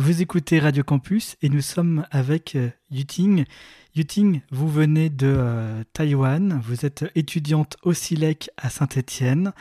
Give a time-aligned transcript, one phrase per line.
[0.00, 3.46] Vous écoutez Radio Campus et nous sommes avec euh, Yuting.
[3.96, 9.52] Yuting, vous venez de euh, Taïwan, vous êtes étudiante au SILEC à Saint-Étienne.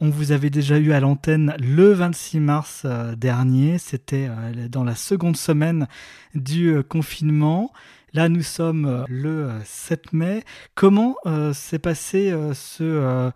[0.00, 4.30] On vous avait déjà eu à l'antenne le 26 mars euh, dernier, c'était
[4.70, 5.86] dans la seconde semaine
[6.34, 7.70] du confinement.
[8.14, 10.44] Là, nous sommes le 7 mai.
[10.74, 11.16] Comment
[11.52, 13.30] s'est passé ce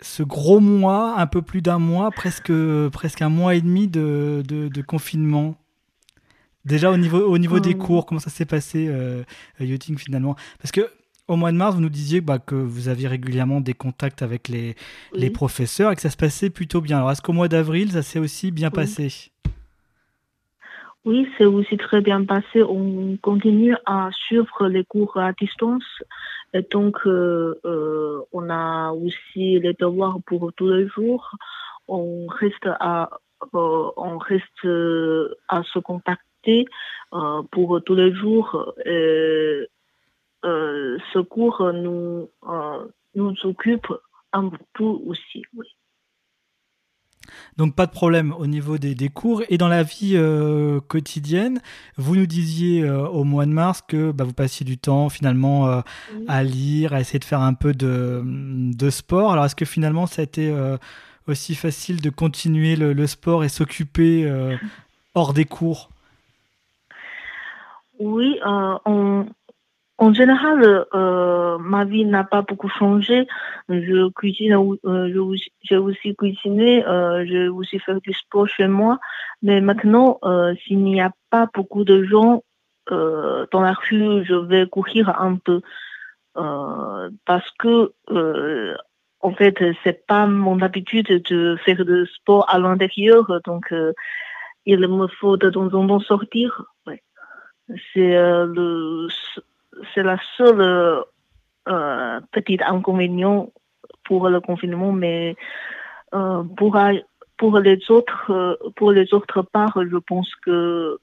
[0.00, 2.52] ce gros mois, un peu plus d'un mois, presque,
[2.92, 5.56] presque un mois et demi de, de, confinement.
[6.64, 7.78] Déjà au niveau, au niveau des euh.
[7.78, 9.22] cours, comment ça s'est passé, euh,
[9.60, 10.36] Yachting finalement?
[10.58, 10.88] Parce que
[11.28, 14.48] au mois de mars, vous nous disiez bah, que vous aviez régulièrement des contacts avec
[14.48, 14.76] les,
[15.12, 16.98] les professeurs et que ça se passait plutôt bien.
[16.98, 19.32] Alors est-ce qu'au mois d'avril, ça s'est aussi bien passé?
[21.06, 22.64] Oui, c'est aussi très bien passé.
[22.64, 25.84] On continue à suivre les cours à distance
[26.52, 31.30] et donc, euh, euh, on a aussi les devoirs pour tous les jours.
[31.86, 33.08] On reste à,
[33.54, 34.66] euh, on reste
[35.48, 36.66] à se contacter
[37.52, 38.74] pour tous les jours.
[38.84, 39.68] Et,
[40.42, 42.30] ce cours nous,
[43.14, 43.92] nous occupe
[44.32, 45.44] un peu aussi.
[45.54, 45.75] Oui.
[47.56, 49.42] Donc pas de problème au niveau des, cours.
[49.48, 51.60] Et dans la vie euh, quotidienne,
[51.96, 55.68] vous nous disiez euh, au mois de mars que bah, vous passiez du temps finalement
[55.68, 55.80] euh,
[56.28, 59.32] à lire, à essayer de faire un peu de, sport.
[59.32, 60.54] Alors est-ce que finalement ça a été
[61.26, 64.30] aussi facile de continuer le sport et s'occuper
[65.14, 65.90] hors des cours?
[67.98, 69.26] Oui, on,
[69.98, 73.26] en général, euh, ma vie n'a pas beaucoup changé.
[73.68, 78.98] Je cuisine, euh, j'ai aussi cuisiné, euh, j'ai aussi fait du sport chez moi.
[79.42, 82.42] Mais maintenant, euh, s'il n'y a pas beaucoup de gens
[82.90, 85.62] euh, dans la rue, je vais courir un peu
[86.36, 87.92] euh, parce que
[89.20, 93.74] en fait, c'est pas mon habitude de faire du sport à l'intérieur, donc
[94.66, 96.64] il me faut de temps en temps sortir.
[96.86, 97.02] Ouais.
[97.94, 99.08] C'est le
[99.96, 101.00] c'est la seule euh,
[101.68, 103.50] euh, petite inconvénient
[104.04, 105.34] pour le confinement, mais
[106.14, 106.78] euh, pour,
[107.38, 110.98] pour, les autres, pour les autres parts, je pense que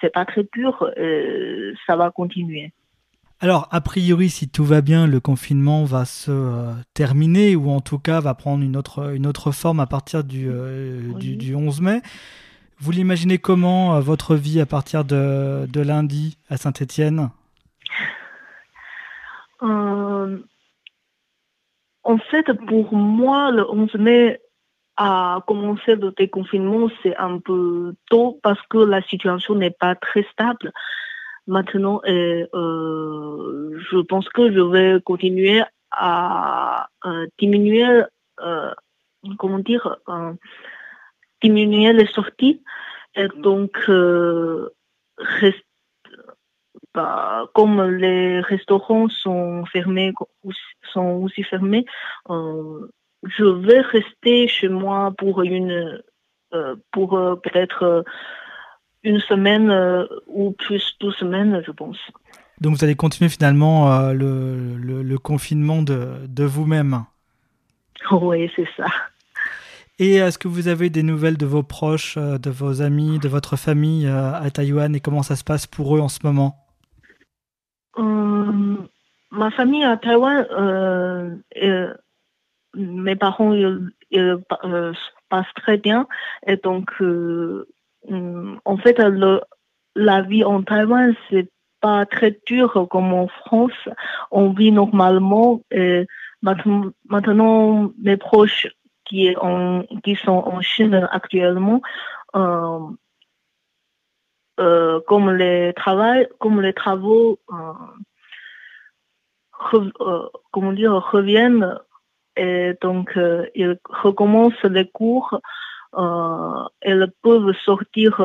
[0.00, 2.72] c'est pas très dur et ça va continuer.
[3.40, 7.98] Alors, a priori, si tout va bien, le confinement va se terminer ou en tout
[7.98, 10.50] cas va prendre une autre, une autre forme à partir du,
[11.18, 12.02] du, du, 11 mai.
[12.78, 17.30] Vous l'imaginez comment, votre vie à partir de, de lundi à Saint-Étienne
[19.62, 20.38] euh,
[22.06, 24.40] en fait, pour moi, le 11 mai
[24.96, 30.22] a commencé le déconfinement, c'est un peu tôt parce que la situation n'est pas très
[30.32, 30.72] stable.
[31.48, 38.04] Maintenant, et, euh, je pense que je vais continuer à euh, diminuer,
[38.40, 38.72] euh,
[39.38, 39.96] comment dire,
[41.42, 42.62] diminuer les sorties
[43.16, 43.76] et donc
[45.18, 45.65] rester
[46.96, 50.14] bah, comme les restaurants sont fermés,
[50.94, 51.84] sont aussi fermés,
[52.30, 52.90] euh,
[53.22, 56.00] je vais rester chez moi pour une,
[56.54, 58.02] euh, pour euh, peut-être
[59.02, 59.70] une semaine
[60.26, 61.98] ou plus deux semaines, je pense.
[62.62, 67.04] Donc vous allez continuer finalement le, le, confinement de, de vous-même.
[68.10, 68.86] Oui, c'est ça.
[69.98, 73.56] Et est-ce que vous avez des nouvelles de vos proches, de vos amis, de votre
[73.56, 76.65] famille à Taïwan et comment ça se passe pour eux en ce moment?
[79.30, 81.94] Ma famille à Taïwan, euh,
[82.74, 84.92] mes parents euh,
[85.28, 86.06] passent très bien
[86.46, 89.40] et donc en fait le,
[89.94, 91.48] la vie en Taïwan c'est
[91.80, 93.88] pas très dur comme en France.
[94.30, 96.06] On vit normalement et
[96.42, 98.68] maintenant mes proches
[99.04, 101.80] qui, sont en Chine actuellement
[102.34, 102.80] euh,
[104.58, 107.72] euh, comme les travaux, euh,
[109.74, 111.78] euh, comment dire, reviennent
[112.36, 113.18] et donc
[113.54, 115.40] ils recommencent les cours.
[116.82, 118.20] elles peuvent sortir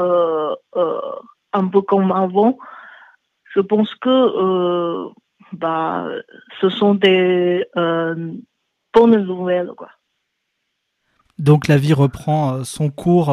[1.53, 2.57] un peu comme avant.
[3.55, 5.07] Je pense que
[5.53, 6.07] bah,
[6.59, 7.65] ce sont des
[8.93, 9.71] bonnes nouvelles.
[9.77, 9.89] Quoi.
[11.39, 13.31] Donc la vie reprend son cours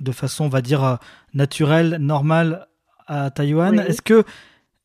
[0.00, 0.96] de façon, on va dire, euh,
[1.34, 2.66] naturelle, normale
[3.06, 3.78] à Taïwan.
[3.80, 4.24] Est-ce que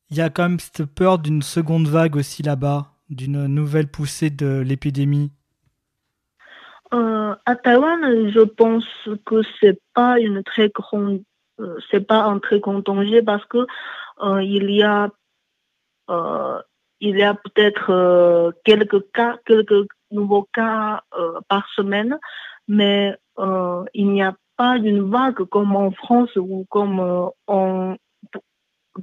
[0.10, 4.30] il y a quand même cette peur d'une seconde vague aussi là-bas, d'une nouvelle poussée
[4.30, 5.32] de l'épidémie.
[6.94, 8.86] Euh, À Taïwan, je pense
[9.26, 11.24] que c'est pas une très grande,
[11.60, 13.66] euh, c'est pas un très grand danger parce que
[14.42, 15.10] il y a
[17.02, 21.04] il y a peut-être quelques cas, quelques nouveaux cas
[21.50, 22.18] par semaine,
[22.68, 27.00] mais il n'y a pas une vague comme en France ou comme
[27.48, 27.96] en,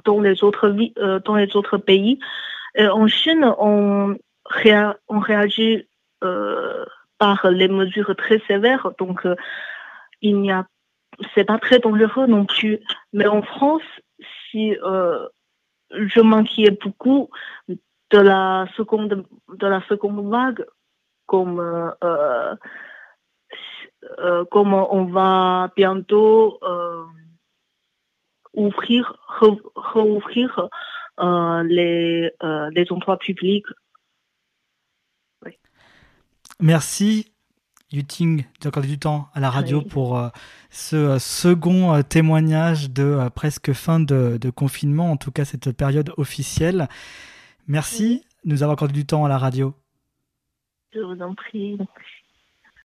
[0.04, 0.68] dans, les autres,
[1.24, 2.18] dans les autres pays.
[2.78, 4.16] en Chine, on,
[5.18, 5.86] réagit
[7.18, 9.26] par les mesures très sévères, donc
[10.20, 10.66] il n'y a
[11.34, 12.80] c'est pas très dangereux non plus.
[13.12, 13.82] Mais en France,
[14.50, 15.28] si euh,
[15.90, 17.30] je m'inquiète beaucoup
[17.68, 19.24] de la seconde
[19.54, 20.64] de la seconde vague,
[21.26, 22.54] comme euh,
[24.18, 26.58] euh, comme on va bientôt
[28.54, 29.16] ouvrir,
[29.74, 30.68] rouvrir
[31.18, 32.30] les,
[32.70, 33.66] les endroits publics.
[36.60, 37.32] Merci
[37.92, 40.28] Yuting d'accorder du temps à la radio pour euh,
[40.70, 46.12] ce euh, second euh, témoignage de presque fin de, confinement, en tout cas cette période
[46.16, 46.88] officielle.
[47.66, 49.74] Merci de nous avoir accordé du temps à la radio.
[50.94, 51.78] Je vous en prie.